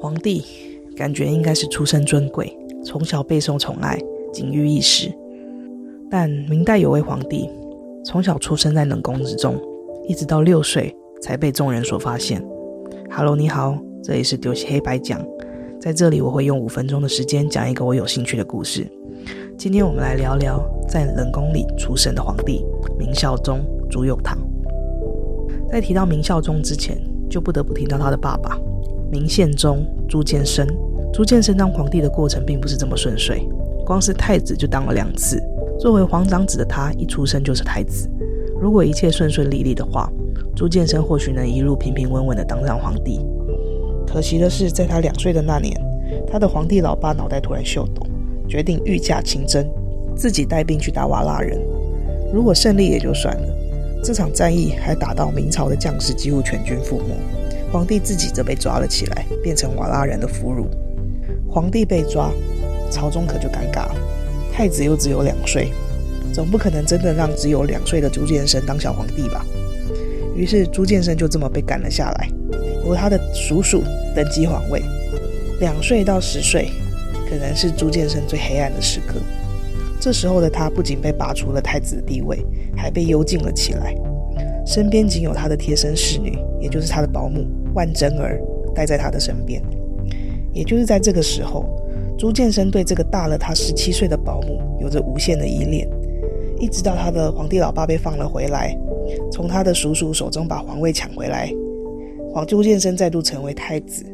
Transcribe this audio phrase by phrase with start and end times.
[0.00, 0.44] 皇帝
[0.96, 3.98] 感觉应该是出身尊贵，从小备受宠爱，
[4.32, 5.12] 锦衣玉食。
[6.08, 7.50] 但明代有位皇帝，
[8.04, 9.60] 从小出生在冷宫之中，
[10.06, 12.40] 一直到六岁才被众人所发现。
[13.10, 15.20] Hello，你好，这里是丢弃黑白讲，
[15.80, 18.86] 在这里我会用五分钟的时间讲一个我有兴趣的故事。
[19.56, 22.64] 今天我们来聊聊在冷宫里出生的皇帝
[22.96, 23.58] 明孝宗
[23.90, 24.38] 朱佑樘。
[25.68, 26.96] 在提到明孝宗之前，
[27.28, 28.56] 就不得不提到他的爸爸。
[29.10, 30.66] 明宪宗朱见深，
[31.12, 33.48] 朱见深当皇帝的过程并不是这么顺遂，
[33.86, 35.42] 光是太子就当了两次。
[35.78, 38.10] 作为皇长子的他，一出生就是太子。
[38.60, 40.12] 如果一切顺顺利利的话，
[40.54, 43.20] 朱见深或许能一路平平稳稳的当上皇帝。
[44.06, 45.74] 可惜的是，在他两岁的那年，
[46.26, 48.06] 他的皇帝老爸脑袋突然秀逗，
[48.46, 49.66] 决定御驾亲征，
[50.14, 51.58] 自己带兵去打瓦剌人。
[52.30, 53.48] 如果胜利也就算了，
[54.02, 57.37] 这场战役还打到明朝的将士几乎全军覆没。
[57.70, 60.66] 皇帝自己则被抓了起来，变成瓦剌人的俘虏。
[61.50, 62.30] 皇帝被抓，
[62.90, 63.94] 朝中可就尴尬了。
[64.52, 65.70] 太子又只有两岁，
[66.32, 69.44] 总不可能真的让只有两岁的朱见深当小皇帝吧？
[70.34, 72.28] 于是朱见深就这么被赶了下来，
[72.86, 73.82] 由他的叔叔
[74.14, 74.82] 登基皇位。
[75.60, 76.70] 两岁到十岁，
[77.28, 79.20] 可能是朱见深最黑暗的时刻。
[80.00, 82.38] 这时候的他不仅被拔除了太子的地位，
[82.76, 83.94] 还被幽禁了起来，
[84.64, 87.46] 身边仅有他的贴身侍女，也就是他的保姆。
[87.78, 88.42] 万贞儿
[88.74, 89.62] 待在他的身边，
[90.52, 91.64] 也就是在这个时候，
[92.18, 95.88] 朱见深对这个大了他十七岁的保姆有着无限的依恋，
[96.58, 98.76] 一直到他的皇帝老爸被放了回来，
[99.30, 101.48] 从他的叔叔手中把皇位抢回来，
[102.34, 104.04] 皇朱见深再度成为太子，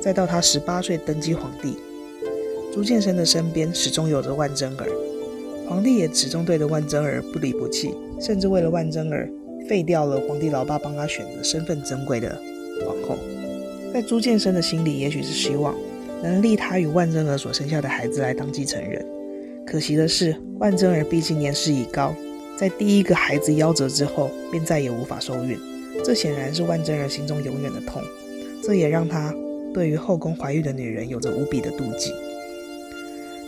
[0.00, 1.76] 再到他十八岁登基皇帝，
[2.72, 4.86] 朱见深的身边始终有着万贞儿，
[5.68, 9.30] 皇帝也始终对着万贞儿不离不弃，甚至为了万贞儿
[9.68, 12.36] 废掉了皇帝老爸帮他选的身份珍贵的。
[12.84, 13.18] 皇后，
[13.92, 15.74] 在朱见深的心里，也许是希望
[16.22, 19.04] 能立他与万贞儿所生下的孩子来当继承人。
[19.66, 22.14] 可惜的是，万贞儿毕竟年事已高，
[22.56, 25.58] 在第一个孩子夭折之后，便再也无法受孕。
[26.04, 28.02] 这显然是万贞儿心中永远的痛，
[28.62, 29.32] 这也让他
[29.72, 32.10] 对于后宫怀孕的女人有着无比的妒忌。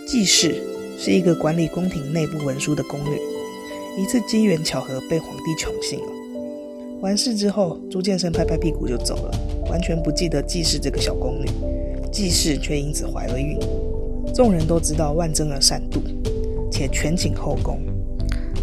[0.07, 0.63] 季氏
[0.99, 3.19] 是一个管理宫廷内部文书的宫女，
[4.01, 6.07] 一次机缘巧合被皇帝宠幸了。
[7.05, 9.31] 完事之后，朱见深拍拍屁股就走了，
[9.69, 11.47] 完全不记得季氏这个小宫女。
[12.11, 13.59] 季氏却因此怀了孕。
[14.35, 15.99] 众人都知道万贞儿善妒，
[16.73, 17.79] 且全寝后宫。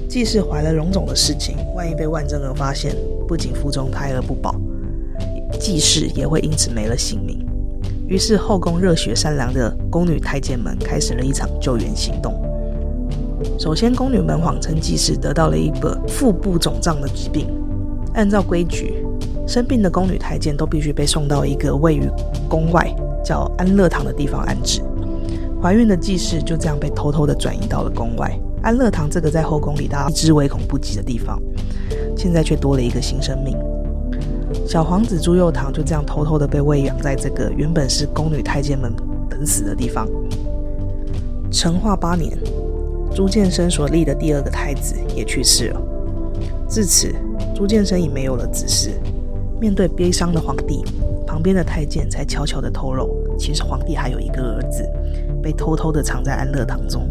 [0.09, 2.95] 季氏怀了荣种的事情，万一被万贞儿发现，
[3.27, 4.55] 不仅腹中胎儿不保，
[5.59, 7.45] 季氏也会因此没了性命。
[8.07, 12.33] 于是后宫热血善良的宫女太监们开始了一场救援行动。
[13.59, 17.47] 首先，宫女们谎称季氏得到了一个腹部肿胀的疾病。
[18.13, 19.05] 按照规矩，
[19.47, 22.09] 生病的宫女太监都必须被送到一个位于
[22.49, 24.81] 宫外叫安乐堂的地方安置。
[25.61, 31.41] 怀孕的季氏就这样被偷偷的转移到了宫外安乐堂这个在后宫里大家知唯恐不及的地方，
[32.17, 33.57] 现在却多了一个新生命。
[34.67, 38.93] 小皇子朱佑樘就这样偷偷的被喂养在这个原本是宫女太监们
[39.29, 40.07] 等死的地方。
[41.49, 42.37] 成化八年，
[43.13, 45.81] 朱见深所立的第二个太子也去世了。
[46.71, 47.13] 至此。
[47.53, 48.91] 朱见深已没有了子嗣，
[49.59, 50.83] 面对悲伤的皇帝，
[51.27, 54.89] 旁边的太监才悄悄地透露，其实皇帝还有一个儿子，
[55.43, 57.07] 被偷偷地藏在安乐堂中。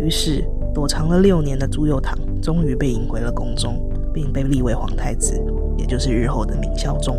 [0.00, 0.44] 于是，
[0.74, 3.80] 躲藏了六年的朱佑樘终于被迎回了宫中，
[4.12, 5.40] 并被立为皇太子，
[5.78, 7.16] 也就是日后的明孝宗。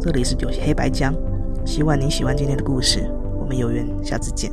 [0.00, 1.14] 这里是九黑白江，
[1.64, 3.06] 希望你喜欢今天的故事，
[3.38, 4.50] 我们有缘下次见。